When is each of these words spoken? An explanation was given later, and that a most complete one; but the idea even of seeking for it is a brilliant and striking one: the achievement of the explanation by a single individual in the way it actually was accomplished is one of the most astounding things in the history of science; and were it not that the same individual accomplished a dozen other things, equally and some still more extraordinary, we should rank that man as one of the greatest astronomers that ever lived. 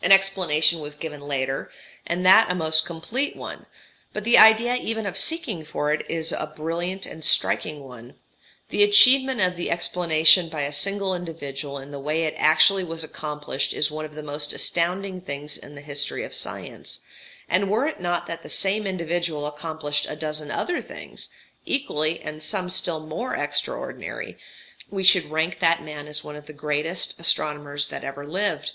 An 0.00 0.12
explanation 0.12 0.78
was 0.78 0.94
given 0.94 1.20
later, 1.22 1.72
and 2.06 2.24
that 2.24 2.52
a 2.52 2.54
most 2.54 2.84
complete 2.84 3.34
one; 3.34 3.66
but 4.12 4.22
the 4.22 4.38
idea 4.38 4.76
even 4.76 5.06
of 5.06 5.18
seeking 5.18 5.64
for 5.64 5.92
it 5.92 6.06
is 6.08 6.30
a 6.30 6.52
brilliant 6.54 7.04
and 7.04 7.24
striking 7.24 7.82
one: 7.82 8.14
the 8.68 8.84
achievement 8.84 9.40
of 9.40 9.56
the 9.56 9.68
explanation 9.72 10.48
by 10.48 10.62
a 10.62 10.72
single 10.72 11.16
individual 11.16 11.80
in 11.80 11.90
the 11.90 11.98
way 11.98 12.22
it 12.22 12.34
actually 12.36 12.84
was 12.84 13.02
accomplished 13.02 13.74
is 13.74 13.90
one 13.90 14.04
of 14.04 14.14
the 14.14 14.22
most 14.22 14.52
astounding 14.52 15.20
things 15.20 15.58
in 15.58 15.74
the 15.74 15.80
history 15.80 16.22
of 16.22 16.32
science; 16.32 17.00
and 17.48 17.68
were 17.68 17.86
it 17.88 17.98
not 17.98 18.28
that 18.28 18.44
the 18.44 18.48
same 18.48 18.86
individual 18.86 19.48
accomplished 19.48 20.06
a 20.08 20.14
dozen 20.14 20.48
other 20.52 20.80
things, 20.80 21.28
equally 21.64 22.20
and 22.22 22.40
some 22.40 22.70
still 22.70 23.00
more 23.00 23.34
extraordinary, 23.34 24.38
we 24.90 25.02
should 25.02 25.28
rank 25.28 25.58
that 25.58 25.82
man 25.82 26.06
as 26.06 26.22
one 26.22 26.36
of 26.36 26.46
the 26.46 26.52
greatest 26.52 27.18
astronomers 27.18 27.88
that 27.88 28.04
ever 28.04 28.24
lived. 28.24 28.70